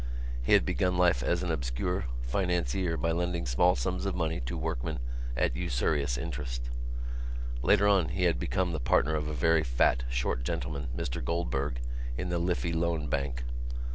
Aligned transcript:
He 0.41 0.53
had 0.53 0.65
begun 0.65 0.97
life 0.97 1.21
as 1.21 1.43
an 1.43 1.51
obscure 1.51 2.05
financier 2.23 2.97
by 2.97 3.11
lending 3.11 3.45
small 3.45 3.75
sums 3.75 4.07
of 4.07 4.15
money 4.15 4.39
to 4.39 4.57
workmen 4.57 4.97
at 5.37 5.55
usurious 5.55 6.17
interest. 6.17 6.71
Later 7.61 7.87
on 7.87 8.09
he 8.09 8.23
had 8.23 8.39
become 8.39 8.71
the 8.71 8.79
partner 8.79 9.13
of 9.13 9.27
a 9.27 9.33
very 9.35 9.61
fat 9.63 10.03
short 10.09 10.41
gentleman, 10.43 10.87
Mr 10.97 11.23
Goldberg, 11.23 11.81
in 12.17 12.29
the 12.29 12.39
Liffey 12.39 12.73
Loan 12.73 13.09
Bank. 13.09 13.43